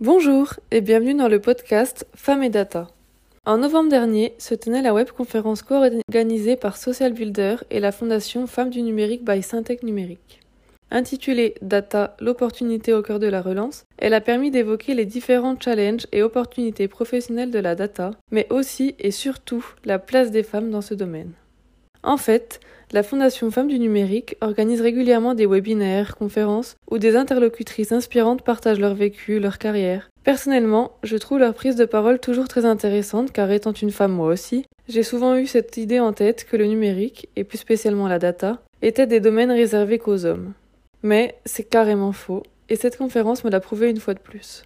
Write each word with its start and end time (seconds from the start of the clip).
Bonjour 0.00 0.54
et 0.70 0.80
bienvenue 0.80 1.14
dans 1.14 1.28
le 1.28 1.38
podcast 1.40 2.06
Femmes 2.14 2.42
et 2.42 2.48
Data. 2.48 2.88
En 3.44 3.58
novembre 3.58 3.90
dernier 3.90 4.34
se 4.38 4.54
tenait 4.54 4.80
la 4.80 4.94
webconférence 4.94 5.62
co-organisée 5.62 6.56
par 6.56 6.78
Social 6.78 7.12
Builder 7.12 7.56
et 7.70 7.80
la 7.80 7.92
fondation 7.92 8.46
Femmes 8.46 8.70
du 8.70 8.80
numérique 8.80 9.24
by 9.24 9.42
Syntec 9.42 9.82
Numérique. 9.82 10.40
Intitulée 10.92 11.54
Data, 11.62 12.16
l'opportunité 12.20 12.92
au 12.92 13.02
cœur 13.02 13.20
de 13.20 13.28
la 13.28 13.42
relance, 13.42 13.84
elle 13.98 14.12
a 14.12 14.20
permis 14.20 14.50
d'évoquer 14.50 14.94
les 14.94 15.04
différents 15.04 15.54
challenges 15.58 16.06
et 16.10 16.22
opportunités 16.22 16.88
professionnelles 16.88 17.52
de 17.52 17.60
la 17.60 17.76
data, 17.76 18.10
mais 18.32 18.48
aussi 18.50 18.96
et 18.98 19.12
surtout 19.12 19.64
la 19.84 20.00
place 20.00 20.32
des 20.32 20.42
femmes 20.42 20.70
dans 20.70 20.80
ce 20.80 20.94
domaine. 20.94 21.32
En 22.02 22.16
fait, 22.16 22.60
la 22.92 23.04
Fondation 23.04 23.50
Femmes 23.52 23.68
du 23.68 23.78
Numérique 23.78 24.36
organise 24.40 24.80
régulièrement 24.80 25.34
des 25.34 25.46
webinaires, 25.46 26.16
conférences, 26.16 26.76
où 26.90 26.98
des 26.98 27.14
interlocutrices 27.14 27.92
inspirantes 27.92 28.42
partagent 28.42 28.80
leur 28.80 28.94
vécu, 28.94 29.38
leur 29.38 29.58
carrière. 29.58 30.10
Personnellement, 30.24 30.92
je 31.04 31.16
trouve 31.16 31.38
leur 31.38 31.54
prise 31.54 31.76
de 31.76 31.84
parole 31.84 32.18
toujours 32.18 32.48
très 32.48 32.64
intéressante 32.64 33.32
car 33.32 33.50
étant 33.52 33.72
une 33.72 33.92
femme 33.92 34.12
moi 34.12 34.26
aussi, 34.26 34.64
j'ai 34.88 35.04
souvent 35.04 35.36
eu 35.36 35.46
cette 35.46 35.76
idée 35.76 36.00
en 36.00 36.12
tête 36.12 36.44
que 36.44 36.56
le 36.56 36.66
numérique, 36.66 37.28
et 37.36 37.44
plus 37.44 37.58
spécialement 37.58 38.08
la 38.08 38.18
data, 38.18 38.60
étaient 38.82 39.06
des 39.06 39.20
domaines 39.20 39.52
réservés 39.52 39.98
qu'aux 39.98 40.24
hommes. 40.24 40.52
Mais 41.02 41.38
c'est 41.44 41.64
carrément 41.64 42.12
faux, 42.12 42.42
et 42.68 42.76
cette 42.76 42.98
conférence 42.98 43.44
me 43.44 43.50
l'a 43.50 43.60
prouvé 43.60 43.90
une 43.90 44.00
fois 44.00 44.14
de 44.14 44.20
plus. 44.20 44.64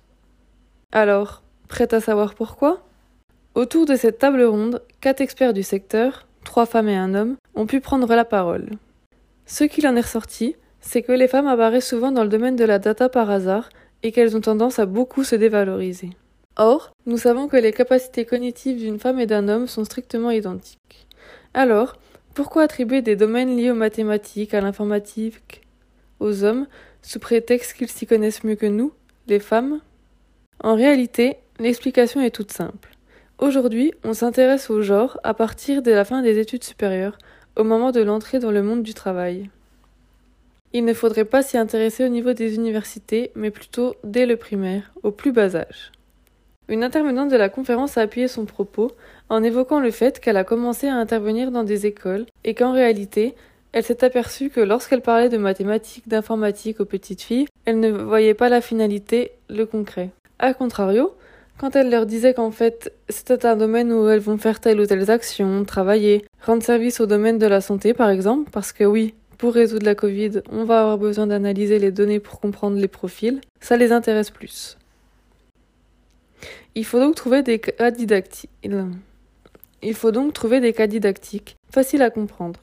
Alors, 0.92 1.42
prête 1.68 1.92
à 1.92 2.00
savoir 2.00 2.34
pourquoi? 2.34 2.82
Autour 3.54 3.86
de 3.86 3.96
cette 3.96 4.18
table 4.18 4.42
ronde, 4.42 4.82
quatre 5.00 5.20
experts 5.20 5.52
du 5.52 5.62
secteur, 5.62 6.26
trois 6.44 6.66
femmes 6.66 6.88
et 6.88 6.96
un 6.96 7.14
homme, 7.14 7.36
ont 7.54 7.66
pu 7.66 7.80
prendre 7.80 8.14
la 8.14 8.24
parole. 8.24 8.70
Ce 9.46 9.64
qu'il 9.64 9.86
en 9.86 9.96
est 9.96 10.00
ressorti, 10.00 10.56
c'est 10.80 11.02
que 11.02 11.12
les 11.12 11.28
femmes 11.28 11.46
apparaissent 11.46 11.88
souvent 11.88 12.12
dans 12.12 12.24
le 12.24 12.28
domaine 12.28 12.56
de 12.56 12.64
la 12.64 12.78
data 12.78 13.08
par 13.08 13.30
hasard 13.30 13.68
et 14.02 14.12
qu'elles 14.12 14.36
ont 14.36 14.40
tendance 14.40 14.78
à 14.78 14.86
beaucoup 14.86 15.24
se 15.24 15.34
dévaloriser. 15.34 16.10
Or, 16.56 16.92
nous 17.06 17.16
savons 17.16 17.48
que 17.48 17.56
les 17.56 17.72
capacités 17.72 18.24
cognitives 18.24 18.78
d'une 18.78 19.00
femme 19.00 19.18
et 19.18 19.26
d'un 19.26 19.48
homme 19.48 19.66
sont 19.66 19.84
strictement 19.84 20.30
identiques. 20.30 21.08
Alors, 21.54 21.96
pourquoi 22.34 22.62
attribuer 22.62 23.02
des 23.02 23.16
domaines 23.16 23.56
liés 23.56 23.70
aux 23.70 23.76
mathématiques, 23.76 24.54
à 24.54 24.60
l'informatique, 24.60 25.62
aux 26.24 26.44
hommes, 26.44 26.66
sous 27.02 27.20
prétexte 27.20 27.74
qu'ils 27.74 27.90
s'y 27.90 28.06
connaissent 28.06 28.44
mieux 28.44 28.56
que 28.56 28.66
nous, 28.66 28.92
les 29.28 29.38
femmes 29.38 29.80
En 30.62 30.74
réalité, 30.74 31.36
l'explication 31.58 32.20
est 32.20 32.34
toute 32.34 32.52
simple. 32.52 32.90
Aujourd'hui, 33.38 33.92
on 34.04 34.14
s'intéresse 34.14 34.70
au 34.70 34.80
genre 34.80 35.20
à 35.22 35.34
partir 35.34 35.82
de 35.82 35.90
la 35.90 36.04
fin 36.04 36.22
des 36.22 36.38
études 36.38 36.64
supérieures, 36.64 37.18
au 37.56 37.64
moment 37.64 37.92
de 37.92 38.00
l'entrée 38.00 38.38
dans 38.38 38.50
le 38.50 38.62
monde 38.62 38.82
du 38.82 38.94
travail. 38.94 39.50
Il 40.72 40.84
ne 40.84 40.94
faudrait 40.94 41.24
pas 41.24 41.42
s'y 41.42 41.56
intéresser 41.56 42.04
au 42.04 42.08
niveau 42.08 42.32
des 42.32 42.56
universités, 42.56 43.30
mais 43.34 43.50
plutôt 43.50 43.94
dès 44.02 44.26
le 44.26 44.36
primaire, 44.36 44.92
au 45.02 45.10
plus 45.10 45.30
bas 45.30 45.54
âge. 45.54 45.92
Une 46.68 46.82
intervenante 46.82 47.30
de 47.30 47.36
la 47.36 47.50
conférence 47.50 47.98
a 47.98 48.00
appuyé 48.00 48.26
son 48.26 48.46
propos 48.46 48.90
en 49.28 49.42
évoquant 49.42 49.80
le 49.80 49.90
fait 49.90 50.18
qu'elle 50.18 50.38
a 50.38 50.44
commencé 50.44 50.88
à 50.88 50.96
intervenir 50.96 51.50
dans 51.50 51.62
des 51.62 51.86
écoles 51.86 52.26
et 52.42 52.54
qu'en 52.54 52.72
réalité, 52.72 53.34
elle 53.74 53.82
s'est 53.82 54.04
aperçue 54.04 54.50
que 54.50 54.60
lorsqu'elle 54.60 55.00
parlait 55.00 55.28
de 55.28 55.36
mathématiques, 55.36 56.06
d'informatique 56.06 56.78
aux 56.78 56.84
petites 56.84 57.22
filles, 57.22 57.48
elle 57.64 57.80
ne 57.80 57.90
voyait 57.90 58.32
pas 58.32 58.48
la 58.48 58.60
finalité, 58.60 59.32
le 59.50 59.66
concret. 59.66 60.10
A 60.38 60.54
contrario, 60.54 61.12
quand 61.58 61.74
elle 61.74 61.90
leur 61.90 62.06
disait 62.06 62.34
qu'en 62.34 62.52
fait 62.52 62.92
c'était 63.08 63.44
un 63.44 63.56
domaine 63.56 63.92
où 63.92 64.08
elles 64.08 64.20
vont 64.20 64.38
faire 64.38 64.60
telle 64.60 64.80
ou 64.80 64.86
telle 64.86 65.10
action, 65.10 65.64
travailler, 65.64 66.24
rendre 66.40 66.62
service 66.62 67.00
au 67.00 67.06
domaine 67.06 67.38
de 67.38 67.46
la 67.46 67.60
santé 67.60 67.94
par 67.94 68.10
exemple, 68.10 68.48
parce 68.52 68.70
que 68.70 68.84
oui, 68.84 69.12
pour 69.38 69.52
résoudre 69.52 69.86
la 69.86 69.96
Covid, 69.96 70.42
on 70.52 70.62
va 70.62 70.82
avoir 70.82 70.96
besoin 70.98 71.26
d'analyser 71.26 71.80
les 71.80 71.90
données 71.90 72.20
pour 72.20 72.38
comprendre 72.38 72.76
les 72.76 72.86
profils, 72.86 73.40
ça 73.60 73.76
les 73.76 73.90
intéresse 73.90 74.30
plus. 74.30 74.78
Il 76.76 76.84
faut 76.84 77.00
donc 77.00 77.16
trouver 77.16 77.42
des 77.42 77.58
cas 77.58 77.90
didactiques. 77.90 78.50
Il 79.82 79.94
faut 79.94 80.12
donc 80.12 80.32
trouver 80.32 80.60
des 80.60 80.72
cas 80.72 80.86
didactiques, 80.86 81.56
faciles 81.72 82.02
à 82.02 82.10
comprendre. 82.10 82.60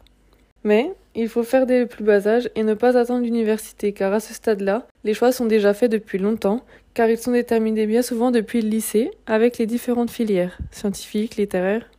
Mais 0.63 0.93
il 1.15 1.27
faut 1.27 1.43
faire 1.43 1.65
des 1.65 1.85
plus 1.85 2.03
bas 2.03 2.27
âges 2.27 2.49
et 2.55 2.63
ne 2.63 2.73
pas 2.73 2.97
attendre 2.97 3.23
l'université, 3.23 3.91
car 3.91 4.13
à 4.13 4.19
ce 4.19 4.33
stade-là, 4.33 4.87
les 5.03 5.13
choix 5.13 5.31
sont 5.31 5.45
déjà 5.45 5.73
faits 5.73 5.91
depuis 5.91 6.17
longtemps, 6.17 6.63
car 6.93 7.09
ils 7.09 7.17
sont 7.17 7.31
déterminés 7.31 7.85
bien 7.85 8.01
souvent 8.01 8.31
depuis 8.31 8.61
le 8.61 8.69
lycée, 8.69 9.11
avec 9.25 9.57
les 9.57 9.65
différentes 9.65 10.11
filières, 10.11 10.57
scientifiques, 10.71 11.35
littéraires. 11.35 11.89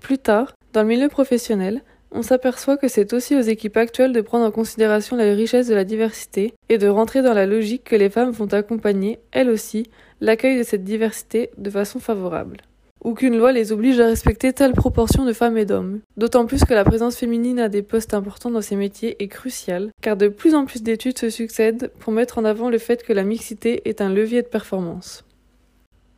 Plus 0.00 0.18
tard, 0.18 0.54
dans 0.72 0.82
le 0.82 0.88
milieu 0.88 1.08
professionnel, 1.08 1.82
on 2.10 2.22
s'aperçoit 2.22 2.76
que 2.76 2.88
c'est 2.88 3.12
aussi 3.12 3.34
aux 3.34 3.40
équipes 3.40 3.76
actuelles 3.76 4.12
de 4.12 4.20
prendre 4.20 4.44
en 4.44 4.50
considération 4.50 5.16
la 5.16 5.34
richesse 5.34 5.66
de 5.66 5.74
la 5.74 5.84
diversité 5.84 6.54
et 6.68 6.78
de 6.78 6.86
rentrer 6.86 7.22
dans 7.22 7.34
la 7.34 7.46
logique 7.46 7.84
que 7.84 7.96
les 7.96 8.10
femmes 8.10 8.30
vont 8.30 8.52
accompagner, 8.52 9.18
elles 9.32 9.50
aussi, 9.50 9.84
l'accueil 10.20 10.58
de 10.58 10.62
cette 10.62 10.84
diversité 10.84 11.50
de 11.58 11.70
façon 11.70 11.98
favorable 11.98 12.58
ou 13.04 13.14
qu'une 13.14 13.38
loi 13.38 13.52
les 13.52 13.70
oblige 13.70 14.00
à 14.00 14.06
respecter 14.06 14.52
telle 14.52 14.72
proportion 14.72 15.24
de 15.24 15.32
femmes 15.32 15.58
et 15.58 15.66
d'hommes. 15.66 16.00
D'autant 16.16 16.46
plus 16.46 16.64
que 16.64 16.74
la 16.74 16.84
présence 16.84 17.16
féminine 17.16 17.60
à 17.60 17.68
des 17.68 17.82
postes 17.82 18.14
importants 18.14 18.50
dans 18.50 18.62
ces 18.62 18.76
métiers 18.76 19.22
est 19.22 19.28
cruciale, 19.28 19.90
car 20.02 20.16
de 20.16 20.28
plus 20.28 20.54
en 20.54 20.64
plus 20.64 20.82
d'études 20.82 21.18
se 21.18 21.30
succèdent 21.30 21.92
pour 22.00 22.12
mettre 22.12 22.38
en 22.38 22.44
avant 22.44 22.70
le 22.70 22.78
fait 22.78 23.02
que 23.02 23.12
la 23.12 23.24
mixité 23.24 23.82
est 23.88 24.00
un 24.00 24.08
levier 24.08 24.42
de 24.42 24.48
performance. 24.48 25.24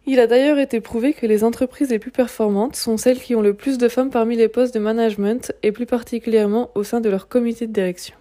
Il 0.08 0.20
a 0.20 0.28
d'ailleurs 0.28 0.58
été 0.58 0.80
prouvé 0.80 1.12
que 1.12 1.26
les 1.26 1.42
entreprises 1.42 1.90
les 1.90 1.98
plus 1.98 2.12
performantes 2.12 2.76
sont 2.76 2.96
celles 2.96 3.18
qui 3.18 3.34
ont 3.34 3.42
le 3.42 3.54
plus 3.54 3.76
de 3.76 3.88
femmes 3.88 4.10
parmi 4.10 4.36
les 4.36 4.46
postes 4.46 4.72
de 4.72 4.78
management 4.78 5.52
et 5.64 5.72
plus 5.72 5.86
particulièrement 5.86 6.70
au 6.76 6.84
sein 6.84 7.00
de 7.00 7.10
leur 7.10 7.26
comité 7.26 7.66
de 7.66 7.72
direction. 7.72 8.14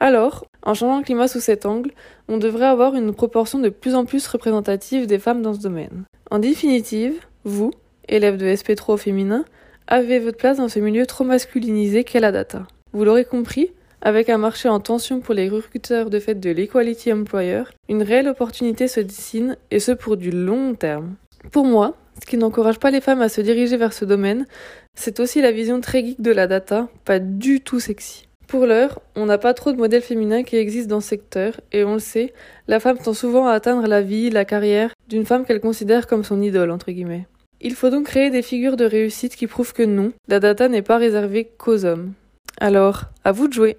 Alors, 0.00 0.46
en 0.62 0.72
changeant 0.72 0.98
le 0.98 1.04
climat 1.04 1.28
sous 1.28 1.40
cet 1.40 1.66
angle, 1.66 1.90
on 2.28 2.38
devrait 2.38 2.66
avoir 2.66 2.94
une 2.94 3.14
proportion 3.14 3.58
de 3.58 3.68
plus 3.68 3.94
en 3.94 4.06
plus 4.06 4.26
représentative 4.26 5.06
des 5.06 5.18
femmes 5.18 5.42
dans 5.42 5.52
ce 5.52 5.60
domaine. 5.60 6.04
En 6.30 6.38
définitive, 6.38 7.20
vous, 7.44 7.70
élève 8.08 8.36
de 8.36 8.46
SP3 8.46 8.92
au 8.92 8.96
féminin, 8.96 9.44
avez 9.86 10.18
votre 10.18 10.38
place 10.38 10.58
dans 10.58 10.68
ce 10.68 10.78
milieu 10.78 11.06
trop 11.06 11.24
masculinisé 11.24 12.04
qu'est 12.04 12.20
la 12.20 12.32
data. 12.32 12.66
Vous 12.92 13.04
l'aurez 13.04 13.24
compris, 13.24 13.70
avec 14.00 14.28
un 14.28 14.38
marché 14.38 14.68
en 14.68 14.80
tension 14.80 15.20
pour 15.20 15.34
les 15.34 15.48
recruteurs 15.48 16.10
de 16.10 16.18
fait 16.18 16.34
de 16.34 16.50
l'Equality 16.50 17.12
Employer, 17.12 17.64
une 17.88 18.02
réelle 18.02 18.28
opportunité 18.28 18.88
se 18.88 19.00
dessine, 19.00 19.56
et 19.70 19.80
ce 19.80 19.92
pour 19.92 20.16
du 20.16 20.30
long 20.30 20.74
terme. 20.74 21.14
Pour 21.50 21.64
moi, 21.64 21.96
ce 22.20 22.26
qui 22.26 22.36
n'encourage 22.36 22.78
pas 22.78 22.90
les 22.90 23.00
femmes 23.00 23.20
à 23.20 23.28
se 23.28 23.40
diriger 23.40 23.76
vers 23.76 23.92
ce 23.92 24.04
domaine, 24.04 24.46
c'est 24.94 25.20
aussi 25.20 25.40
la 25.40 25.52
vision 25.52 25.80
très 25.80 26.04
geek 26.04 26.20
de 26.20 26.30
la 26.30 26.46
data, 26.46 26.88
pas 27.04 27.18
du 27.18 27.60
tout 27.60 27.80
sexy. 27.80 28.28
Pour 28.46 28.66
l'heure, 28.66 29.00
on 29.16 29.26
n'a 29.26 29.38
pas 29.38 29.54
trop 29.54 29.72
de 29.72 29.76
modèles 29.76 30.02
féminins 30.02 30.44
qui 30.44 30.56
existent 30.56 30.94
dans 30.94 31.00
ce 31.00 31.08
secteur, 31.08 31.60
et 31.72 31.82
on 31.84 31.94
le 31.94 31.98
sait, 31.98 32.32
la 32.68 32.78
femme 32.78 32.98
tend 32.98 33.12
souvent 33.12 33.48
à 33.48 33.52
atteindre 33.52 33.88
la 33.88 34.02
vie, 34.02 34.30
la 34.30 34.44
carrière 34.44 34.92
d'une 35.08 35.26
femme 35.26 35.44
qu'elle 35.44 35.60
considère 35.60 36.06
comme 36.06 36.22
son 36.22 36.40
idole, 36.40 36.70
entre 36.70 36.92
guillemets. 36.92 37.26
Il 37.60 37.74
faut 37.74 37.88
donc 37.88 38.06
créer 38.06 38.30
des 38.30 38.42
figures 38.42 38.76
de 38.76 38.84
réussite 38.84 39.34
qui 39.34 39.46
prouvent 39.46 39.72
que 39.72 39.82
non, 39.82 40.12
la 40.28 40.40
data 40.40 40.68
n'est 40.68 40.82
pas 40.82 40.98
réservée 40.98 41.48
qu'aux 41.56 41.84
hommes. 41.84 42.12
Alors, 42.58 43.04
à 43.24 43.32
vous 43.32 43.48
de 43.48 43.54
jouer. 43.54 43.76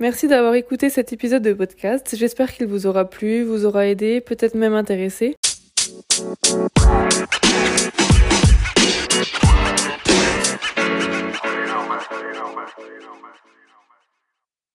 Merci 0.00 0.28
d'avoir 0.28 0.54
écouté 0.54 0.90
cet 0.90 1.12
épisode 1.12 1.42
de 1.42 1.52
podcast. 1.52 2.14
J'espère 2.16 2.52
qu'il 2.52 2.66
vous 2.66 2.86
aura 2.86 3.08
plu, 3.08 3.42
vous 3.42 3.64
aura 3.64 3.86
aidé, 3.86 4.20
peut-être 4.20 4.54
même 4.54 4.74
intéressé. 4.74 5.36